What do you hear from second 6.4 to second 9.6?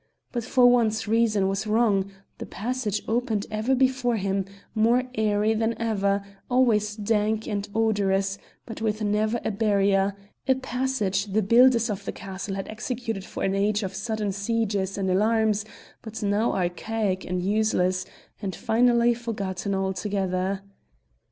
always dank and odorous, but with never a